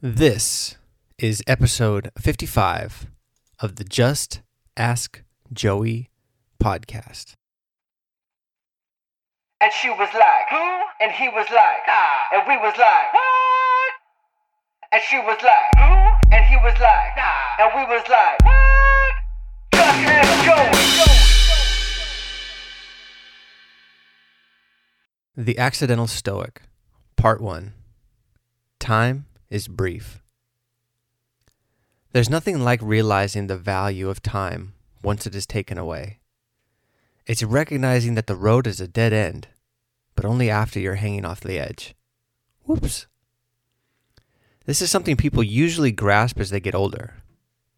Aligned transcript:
This 0.00 0.76
is 1.18 1.42
episode 1.48 2.12
55 2.16 3.08
of 3.58 3.74
the 3.74 3.82
Just 3.82 4.42
Ask 4.76 5.24
Joey 5.52 6.08
podcast. 6.62 7.34
And 9.60 9.72
she 9.72 9.90
was 9.90 10.08
like, 10.14 10.48
who? 10.50 10.82
And 11.00 11.10
he 11.10 11.28
was 11.28 11.48
like, 11.50 11.82
nah. 11.88 12.30
And 12.32 12.46
we 12.46 12.56
was 12.58 12.74
like, 12.78 13.12
what? 13.12 13.92
And 14.92 15.02
she 15.02 15.18
was 15.18 15.36
like, 15.42 15.74
who? 15.76 15.92
And 16.30 16.44
he 16.44 16.54
was 16.58 16.78
like, 16.78 17.16
nah. 17.16 17.58
And 17.58 17.72
we 17.74 17.82
was 17.92 18.08
like, 18.08 18.38
what? 18.44 19.14
Just 19.74 19.98
ask 20.06 20.44
Joey. 25.36 25.44
The 25.44 25.58
Accidental 25.58 26.06
Stoic, 26.06 26.62
Part 27.16 27.40
1 27.40 27.72
Time 28.78 29.26
is 29.50 29.68
brief. 29.68 30.22
There's 32.12 32.30
nothing 32.30 32.64
like 32.64 32.80
realizing 32.82 33.46
the 33.46 33.56
value 33.56 34.08
of 34.08 34.22
time 34.22 34.74
once 35.02 35.26
it 35.26 35.34
is 35.34 35.46
taken 35.46 35.78
away. 35.78 36.20
It's 37.26 37.42
recognizing 37.42 38.14
that 38.14 38.26
the 38.26 38.36
road 38.36 38.66
is 38.66 38.80
a 38.80 38.88
dead 38.88 39.12
end, 39.12 39.48
but 40.14 40.24
only 40.24 40.48
after 40.48 40.80
you're 40.80 40.94
hanging 40.94 41.24
off 41.24 41.40
the 41.40 41.58
edge. 41.58 41.94
Whoops. 42.64 43.06
This 44.64 44.82
is 44.82 44.90
something 44.90 45.16
people 45.16 45.42
usually 45.42 45.92
grasp 45.92 46.40
as 46.40 46.50
they 46.50 46.60
get 46.60 46.74
older. 46.74 47.14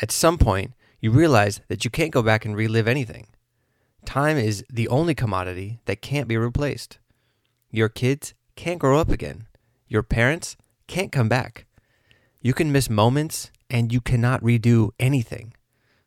At 0.00 0.10
some 0.10 0.38
point, 0.38 0.72
you 1.00 1.10
realize 1.10 1.60
that 1.68 1.84
you 1.84 1.90
can't 1.90 2.12
go 2.12 2.22
back 2.22 2.44
and 2.44 2.56
relive 2.56 2.88
anything. 2.88 3.26
Time 4.04 4.36
is 4.36 4.64
the 4.70 4.88
only 4.88 5.14
commodity 5.14 5.80
that 5.84 6.02
can't 6.02 6.28
be 6.28 6.36
replaced. 6.36 6.98
Your 7.70 7.88
kids 7.88 8.34
can't 8.56 8.78
grow 8.78 8.98
up 8.98 9.10
again. 9.10 9.46
Your 9.88 10.02
parents 10.02 10.56
can't 10.92 11.10
come 11.10 11.30
back. 11.30 11.64
You 12.42 12.52
can 12.52 12.70
miss 12.70 12.90
moments 12.90 13.50
and 13.70 13.90
you 13.90 14.02
cannot 14.02 14.42
redo 14.42 14.90
anything. 15.00 15.54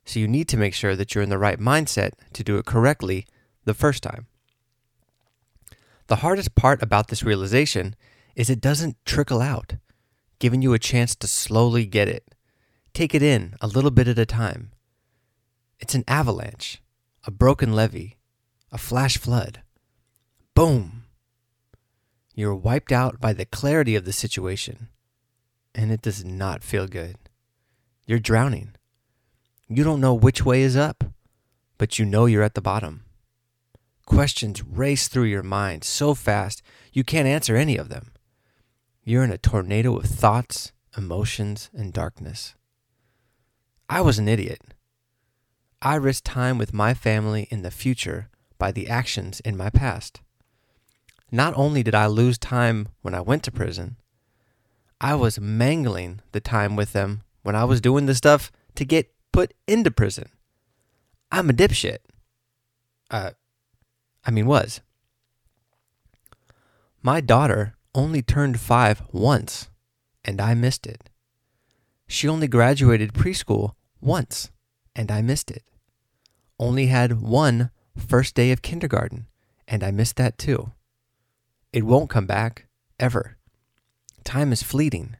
So 0.05 0.19
you 0.19 0.27
need 0.27 0.47
to 0.49 0.57
make 0.57 0.75
sure 0.75 0.95
that 0.95 1.15
you're 1.15 1.23
in 1.23 1.31
the 1.31 1.39
right 1.39 1.59
mindset 1.59 2.11
to 2.33 2.43
do 2.43 2.57
it 2.57 2.67
correctly 2.67 3.25
the 3.63 3.73
first 3.73 4.03
time. 4.03 4.27
The 6.05 6.17
hardest 6.17 6.53
part 6.53 6.83
about 6.83 7.07
this 7.07 7.23
realization 7.23 7.95
is 8.35 8.47
it 8.47 8.61
doesn't 8.61 9.03
trickle 9.05 9.41
out, 9.41 9.77
giving 10.37 10.61
you 10.61 10.75
a 10.75 10.87
chance 10.91 11.15
to 11.15 11.27
slowly 11.27 11.87
get 11.87 12.07
it. 12.07 12.35
Take 12.93 13.15
it 13.15 13.23
in 13.23 13.55
a 13.61 13.67
little 13.67 13.89
bit 13.89 14.07
at 14.07 14.19
a 14.19 14.25
time. 14.27 14.71
It's 15.79 15.95
an 15.95 16.03
avalanche, 16.07 16.79
a 17.23 17.31
broken 17.31 17.73
levee, 17.73 18.17
a 18.71 18.77
flash 18.77 19.17
flood. 19.17 19.63
Boom! 20.53 21.04
You're 22.37 22.53
wiped 22.53 22.91
out 22.91 23.21
by 23.21 23.31
the 23.31 23.45
clarity 23.45 23.95
of 23.95 24.03
the 24.03 24.11
situation, 24.11 24.89
and 25.73 25.89
it 25.89 26.01
does 26.01 26.25
not 26.25 26.63
feel 26.63 26.85
good. 26.85 27.15
You're 28.05 28.19
drowning. 28.19 28.75
You 29.69 29.85
don't 29.85 30.01
know 30.01 30.13
which 30.13 30.43
way 30.43 30.61
is 30.61 30.75
up, 30.75 31.05
but 31.77 31.97
you 31.97 32.05
know 32.05 32.25
you're 32.25 32.43
at 32.43 32.53
the 32.53 32.61
bottom. 32.61 33.05
Questions 34.05 34.61
race 34.61 35.07
through 35.07 35.23
your 35.23 35.43
mind 35.43 35.85
so 35.85 36.13
fast 36.13 36.61
you 36.91 37.05
can't 37.05 37.25
answer 37.25 37.55
any 37.55 37.77
of 37.77 37.87
them. 37.87 38.11
You're 39.05 39.23
in 39.23 39.31
a 39.31 39.37
tornado 39.37 39.95
of 39.95 40.05
thoughts, 40.05 40.73
emotions, 40.97 41.69
and 41.73 41.93
darkness. 41.93 42.53
I 43.89 44.01
was 44.01 44.19
an 44.19 44.27
idiot. 44.27 44.59
I 45.81 45.95
risked 45.95 46.25
time 46.25 46.57
with 46.57 46.73
my 46.73 46.93
family 46.93 47.47
in 47.49 47.61
the 47.61 47.71
future 47.71 48.27
by 48.57 48.73
the 48.73 48.89
actions 48.89 49.39
in 49.39 49.55
my 49.55 49.69
past. 49.69 50.19
Not 51.31 51.53
only 51.55 51.83
did 51.83 51.95
I 51.95 52.07
lose 52.07 52.37
time 52.37 52.89
when 53.01 53.13
I 53.13 53.21
went 53.21 53.43
to 53.43 53.51
prison, 53.51 53.97
I 55.01 55.15
was 55.15 55.39
mangling 55.39 56.21
the 56.31 56.39
time 56.39 56.75
with 56.75 56.93
them 56.93 57.23
when 57.43 57.55
I 57.55 57.65
was 57.65 57.81
doing 57.81 58.05
the 58.05 58.15
stuff 58.15 58.51
to 58.75 58.85
get 58.85 59.11
put 59.31 59.53
into 59.67 59.91
prison. 59.91 60.29
I'm 61.31 61.49
a 61.49 61.53
dipshit. 61.53 61.97
Uh, 63.11 63.31
I 64.25 64.31
mean, 64.31 64.45
was. 64.45 64.81
My 67.01 67.21
daughter 67.21 67.75
only 67.93 68.21
turned 68.21 68.59
five 68.59 69.03
once, 69.11 69.69
and 70.23 70.41
I 70.41 70.53
missed 70.53 70.87
it. 70.87 71.09
She 72.07 72.27
only 72.27 72.47
graduated 72.47 73.13
preschool 73.13 73.73
once, 74.01 74.51
and 74.95 75.11
I 75.11 75.21
missed 75.21 75.51
it. 75.51 75.63
Only 76.59 76.87
had 76.87 77.21
one 77.21 77.71
first 77.97 78.35
day 78.35 78.51
of 78.51 78.61
kindergarten, 78.61 79.27
and 79.67 79.83
I 79.83 79.91
missed 79.91 80.15
that 80.15 80.37
too. 80.37 80.71
It 81.75 81.83
won't 81.85 82.09
come 82.09 82.25
back, 82.25 82.67
ever. 83.01 83.35
Time 84.23 84.53
is 84.53 84.63
fleeting. 84.63 85.17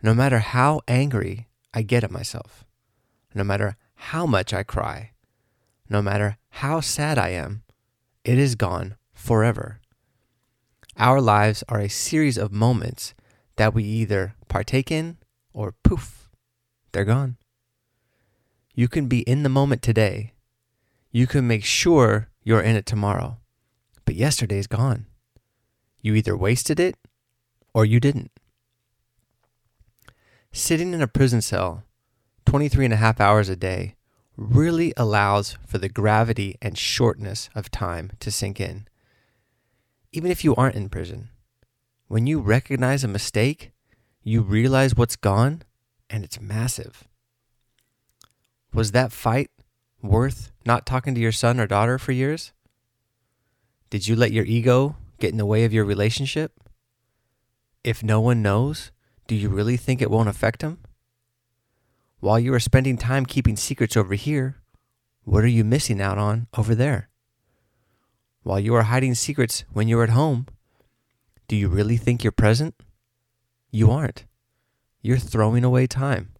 No 0.00 0.14
matter 0.14 0.38
how 0.38 0.82
angry 0.86 1.48
I 1.74 1.82
get 1.82 2.04
at 2.04 2.12
myself, 2.12 2.64
no 3.34 3.42
matter 3.42 3.76
how 3.96 4.24
much 4.24 4.54
I 4.54 4.62
cry, 4.62 5.10
no 5.88 6.00
matter 6.00 6.36
how 6.48 6.78
sad 6.78 7.18
I 7.18 7.30
am, 7.30 7.64
it 8.24 8.38
is 8.38 8.54
gone 8.54 8.94
forever. 9.12 9.80
Our 10.96 11.20
lives 11.20 11.64
are 11.68 11.80
a 11.80 11.88
series 11.88 12.38
of 12.38 12.52
moments 12.52 13.12
that 13.56 13.74
we 13.74 13.82
either 13.82 14.36
partake 14.46 14.92
in 14.92 15.16
or 15.52 15.74
poof, 15.82 16.30
they're 16.92 17.04
gone. 17.04 17.36
You 18.76 18.86
can 18.86 19.08
be 19.08 19.22
in 19.22 19.42
the 19.42 19.48
moment 19.48 19.82
today. 19.82 20.34
You 21.10 21.26
can 21.26 21.48
make 21.48 21.64
sure 21.64 22.28
you're 22.44 22.62
in 22.62 22.76
it 22.76 22.86
tomorrow, 22.86 23.38
but 24.04 24.14
yesterday's 24.14 24.68
gone. 24.68 25.06
You 26.02 26.14
either 26.14 26.36
wasted 26.36 26.78
it 26.80 26.96
or 27.72 27.84
you 27.84 28.00
didn't. 28.00 28.32
Sitting 30.52 30.92
in 30.92 31.00
a 31.00 31.06
prison 31.06 31.40
cell 31.40 31.84
23 32.44 32.86
and 32.86 32.94
a 32.94 32.98
half 32.98 33.20
hours 33.20 33.48
a 33.48 33.56
day 33.56 33.94
really 34.36 34.92
allows 34.96 35.56
for 35.66 35.78
the 35.78 35.88
gravity 35.88 36.56
and 36.60 36.76
shortness 36.76 37.48
of 37.54 37.70
time 37.70 38.12
to 38.20 38.30
sink 38.30 38.60
in. 38.60 38.86
Even 40.12 40.30
if 40.30 40.44
you 40.44 40.54
aren't 40.56 40.74
in 40.74 40.88
prison, 40.88 41.30
when 42.08 42.26
you 42.26 42.40
recognize 42.40 43.04
a 43.04 43.08
mistake, 43.08 43.72
you 44.22 44.42
realize 44.42 44.94
what's 44.94 45.16
gone 45.16 45.62
and 46.10 46.24
it's 46.24 46.40
massive. 46.40 47.04
Was 48.74 48.92
that 48.92 49.12
fight 49.12 49.50
worth 50.02 50.50
not 50.66 50.84
talking 50.84 51.14
to 51.14 51.20
your 51.20 51.32
son 51.32 51.60
or 51.60 51.66
daughter 51.66 51.98
for 51.98 52.12
years? 52.12 52.52
Did 53.88 54.08
you 54.08 54.16
let 54.16 54.32
your 54.32 54.44
ego 54.44 54.96
get 55.22 55.30
in 55.30 55.38
the 55.38 55.46
way 55.46 55.64
of 55.64 55.72
your 55.72 55.84
relationship? 55.84 56.52
If 57.84 58.02
no 58.02 58.20
one 58.20 58.42
knows, 58.42 58.90
do 59.28 59.36
you 59.36 59.48
really 59.48 59.76
think 59.76 60.02
it 60.02 60.10
won't 60.10 60.28
affect 60.28 60.60
them? 60.60 60.80
While 62.18 62.40
you 62.40 62.52
are 62.54 62.60
spending 62.60 62.98
time 62.98 63.24
keeping 63.24 63.56
secrets 63.56 63.96
over 63.96 64.14
here, 64.14 64.56
what 65.22 65.44
are 65.44 65.54
you 65.58 65.62
missing 65.62 66.00
out 66.00 66.18
on 66.18 66.48
over 66.58 66.74
there? 66.74 67.08
While 68.42 68.58
you 68.58 68.74
are 68.74 68.82
hiding 68.82 69.14
secrets 69.14 69.64
when 69.72 69.86
you're 69.86 70.02
at 70.02 70.10
home, 70.10 70.46
do 71.46 71.54
you 71.54 71.68
really 71.68 71.96
think 71.96 72.24
you're 72.24 72.32
present? 72.32 72.74
You 73.70 73.92
aren't. 73.92 74.24
You're 75.02 75.18
throwing 75.18 75.62
away 75.62 75.86
time. 75.86 76.34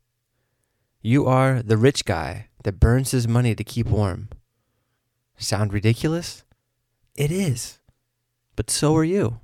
You 1.01 1.27
are 1.27 1.63
the 1.63 1.77
rich 1.77 2.05
guy 2.05 2.49
that 2.65 2.81
burns 2.81 3.13
his 3.13 3.29
money 3.29 3.55
to 3.55 3.63
keep 3.63 3.87
warm. 3.87 4.29
Sound 5.37 5.73
ridiculous? 5.73 6.43
It 7.15 7.31
is 7.31 7.79
but 8.57 8.71
so 8.71 8.95
are 8.97 9.05
you. 9.05 9.41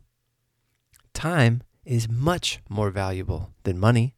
Time 1.15 1.63
is 1.85 2.09
much 2.09 2.61
more 2.69 2.91
valuable 2.91 3.51
than 3.65 3.79
money. 3.79 4.15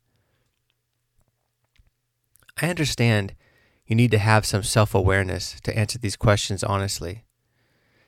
I 2.60 2.68
understand 2.68 3.34
you 3.86 3.96
need 3.96 4.10
to 4.10 4.18
have 4.18 4.44
some 4.44 4.62
self 4.62 4.94
awareness 4.94 5.60
to 5.62 5.76
answer 5.76 5.98
these 5.98 6.16
questions 6.16 6.62
honestly. 6.62 7.24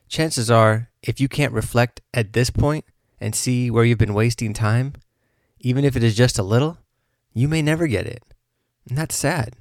Chances 0.08 0.50
are, 0.50 0.90
if 1.02 1.20
you 1.20 1.28
can't 1.28 1.54
reflect 1.54 2.02
at 2.12 2.34
this 2.34 2.50
point 2.50 2.84
and 3.18 3.34
see 3.34 3.70
where 3.70 3.84
you've 3.84 3.98
been 3.98 4.14
wasting 4.14 4.52
time, 4.52 4.92
even 5.58 5.84
if 5.84 5.96
it 5.96 6.02
is 6.02 6.14
just 6.14 6.38
a 6.38 6.42
little, 6.42 6.78
you 7.32 7.48
may 7.48 7.62
never 7.62 7.86
get 7.86 8.06
it. 8.06 8.22
And 8.88 8.98
that's 8.98 9.16
sad 9.16 9.54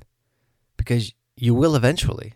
because 0.75 1.13
you 1.37 1.53
will 1.53 1.75
eventually. 1.75 2.33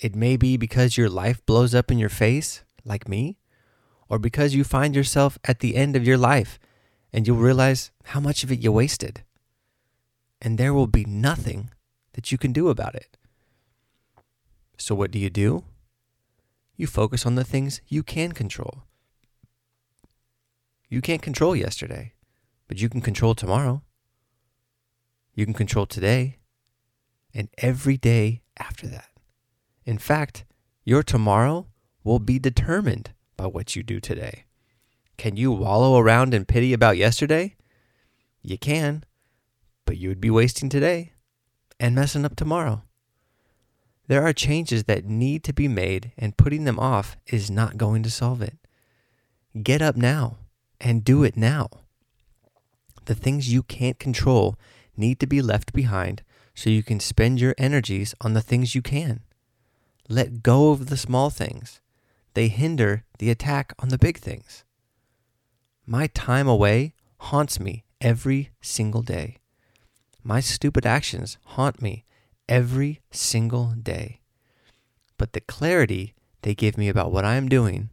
It 0.00 0.14
may 0.14 0.36
be 0.36 0.56
because 0.56 0.96
your 0.96 1.10
life 1.10 1.44
blows 1.46 1.74
up 1.74 1.90
in 1.90 1.98
your 1.98 2.08
face, 2.08 2.62
like 2.84 3.08
me, 3.08 3.38
or 4.08 4.18
because 4.18 4.54
you 4.54 4.64
find 4.64 4.94
yourself 4.94 5.38
at 5.44 5.60
the 5.60 5.76
end 5.76 5.96
of 5.96 6.06
your 6.06 6.18
life 6.18 6.58
and 7.12 7.26
you'll 7.26 7.36
realize 7.36 7.90
how 8.04 8.20
much 8.20 8.44
of 8.44 8.52
it 8.52 8.60
you 8.60 8.72
wasted. 8.72 9.24
And 10.40 10.58
there 10.58 10.74
will 10.74 10.86
be 10.86 11.04
nothing 11.04 11.70
that 12.12 12.30
you 12.30 12.38
can 12.38 12.52
do 12.52 12.68
about 12.68 12.94
it. 12.94 13.16
So, 14.76 14.94
what 14.94 15.10
do 15.10 15.18
you 15.18 15.30
do? 15.30 15.64
You 16.76 16.86
focus 16.86 17.24
on 17.24 17.34
the 17.34 17.44
things 17.44 17.80
you 17.88 18.02
can 18.02 18.32
control. 18.32 18.82
You 20.88 21.00
can't 21.00 21.22
control 21.22 21.56
yesterday, 21.56 22.12
but 22.68 22.80
you 22.80 22.88
can 22.88 23.00
control 23.00 23.34
tomorrow. 23.34 23.82
You 25.34 25.44
can 25.46 25.54
control 25.54 25.86
today 25.86 26.38
and 27.34 27.48
every 27.58 27.96
day 27.96 28.42
after 28.58 28.86
that. 28.88 29.08
In 29.84 29.98
fact, 29.98 30.44
your 30.84 31.02
tomorrow 31.02 31.66
will 32.04 32.18
be 32.18 32.38
determined 32.38 33.10
by 33.36 33.46
what 33.46 33.76
you 33.76 33.82
do 33.82 34.00
today. 34.00 34.44
Can 35.16 35.36
you 35.36 35.52
wallow 35.52 35.98
around 35.98 36.34
in 36.34 36.44
pity 36.44 36.72
about 36.72 36.96
yesterday? 36.96 37.56
You 38.42 38.58
can, 38.58 39.04
but 39.84 39.96
you 39.96 40.08
would 40.08 40.20
be 40.20 40.30
wasting 40.30 40.68
today 40.68 41.12
and 41.80 41.94
messing 41.94 42.24
up 42.24 42.36
tomorrow. 42.36 42.82
There 44.08 44.22
are 44.22 44.32
changes 44.32 44.84
that 44.84 45.04
need 45.04 45.42
to 45.44 45.52
be 45.52 45.66
made, 45.66 46.12
and 46.16 46.36
putting 46.36 46.64
them 46.64 46.78
off 46.78 47.16
is 47.26 47.50
not 47.50 47.76
going 47.76 48.02
to 48.04 48.10
solve 48.10 48.40
it. 48.40 48.56
Get 49.62 49.82
up 49.82 49.96
now 49.96 50.38
and 50.80 51.02
do 51.02 51.24
it 51.24 51.36
now. 51.36 51.68
The 53.06 53.14
things 53.14 53.52
you 53.52 53.62
can't 53.62 53.98
control 53.98 54.56
need 54.96 55.18
to 55.20 55.26
be 55.26 55.42
left 55.42 55.72
behind 55.72 56.22
so 56.54 56.70
you 56.70 56.82
can 56.82 57.00
spend 57.00 57.40
your 57.40 57.54
energies 57.58 58.14
on 58.20 58.34
the 58.34 58.40
things 58.42 58.74
you 58.74 58.82
can. 58.82 59.20
Let 60.08 60.42
go 60.42 60.70
of 60.70 60.86
the 60.86 60.96
small 60.96 61.30
things, 61.30 61.80
they 62.36 62.48
hinder 62.48 63.02
the 63.18 63.30
attack 63.30 63.72
on 63.78 63.88
the 63.88 63.96
big 63.96 64.18
things. 64.18 64.62
My 65.86 66.06
time 66.08 66.46
away 66.46 66.92
haunts 67.18 67.58
me 67.58 67.86
every 67.98 68.50
single 68.60 69.00
day. 69.00 69.38
My 70.22 70.40
stupid 70.40 70.84
actions 70.84 71.38
haunt 71.56 71.80
me 71.80 72.04
every 72.46 73.00
single 73.10 73.72
day. 73.82 74.20
But 75.16 75.32
the 75.32 75.40
clarity 75.40 76.14
they 76.42 76.54
give 76.54 76.76
me 76.76 76.90
about 76.90 77.10
what 77.10 77.24
I 77.24 77.36
am 77.36 77.48
doing, 77.48 77.88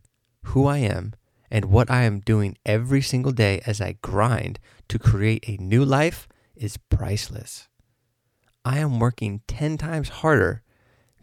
who 0.48 0.68
I 0.68 0.80
am, 0.80 1.14
and 1.50 1.72
what 1.72 1.90
I 1.90 2.04
am 2.04 2.20
doing 2.20 2.58
every 2.66 3.02
single 3.02 3.32
day 3.32 3.62
as 3.66 3.80
I 3.80 3.96
grind 4.02 4.60
to 4.90 5.00
create 5.00 5.48
a 5.48 5.56
new 5.64 5.86
life 5.86 6.28
is 6.54 6.76
priceless. 6.90 7.70
I 8.66 8.80
am 8.80 9.00
working 9.00 9.40
10 9.48 9.78
times 9.78 10.10
harder 10.10 10.64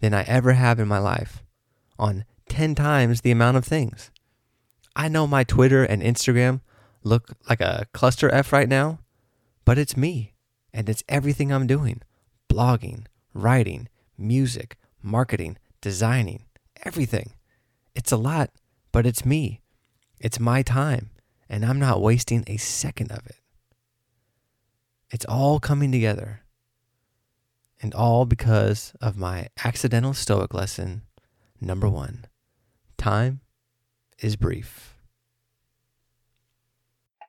than 0.00 0.14
I 0.14 0.22
ever 0.22 0.54
have 0.54 0.80
in 0.80 0.88
my 0.88 0.98
life 0.98 1.44
on 1.98 2.24
10 2.60 2.74
times 2.74 3.22
the 3.22 3.30
amount 3.30 3.56
of 3.56 3.64
things. 3.64 4.10
I 4.94 5.08
know 5.08 5.26
my 5.26 5.44
Twitter 5.44 5.82
and 5.82 6.02
Instagram 6.02 6.60
look 7.02 7.32
like 7.48 7.62
a 7.62 7.86
cluster 7.94 8.30
F 8.30 8.52
right 8.52 8.68
now, 8.68 8.98
but 9.64 9.78
it's 9.78 9.96
me 9.96 10.34
and 10.70 10.86
it's 10.86 11.02
everything 11.08 11.50
I'm 11.50 11.66
doing 11.66 12.02
blogging, 12.50 13.06
writing, 13.32 13.88
music, 14.18 14.76
marketing, 15.02 15.56
designing, 15.80 16.44
everything. 16.84 17.32
It's 17.94 18.12
a 18.12 18.18
lot, 18.18 18.50
but 18.92 19.06
it's 19.06 19.24
me. 19.24 19.62
It's 20.18 20.38
my 20.38 20.60
time, 20.60 21.08
and 21.48 21.64
I'm 21.64 21.78
not 21.78 22.02
wasting 22.02 22.44
a 22.46 22.58
second 22.58 23.10
of 23.10 23.24
it. 23.24 23.40
It's 25.10 25.24
all 25.24 25.60
coming 25.60 25.90
together. 25.90 26.42
And 27.80 27.94
all 27.94 28.26
because 28.26 28.92
of 29.00 29.16
my 29.16 29.48
accidental 29.64 30.12
Stoic 30.12 30.52
lesson 30.52 31.04
number 31.58 31.88
one 31.88 32.26
time 33.00 33.40
is 34.18 34.36
brief. 34.36 34.94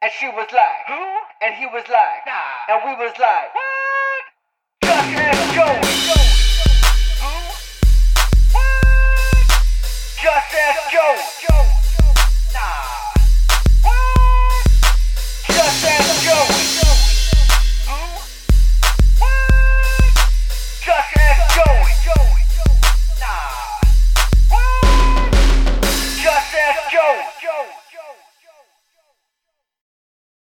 And 0.01 0.11
she 0.19 0.27
was 0.27 0.47
like, 0.51 0.81
who? 0.87 1.01
And 1.41 1.55
he 1.55 1.65
was 1.65 1.85
like, 1.87 2.25
nah. 2.27 2.67
And 2.67 2.81
we 2.83 3.05
was 3.05 3.13
like, 3.17 3.55
what? 3.55 3.70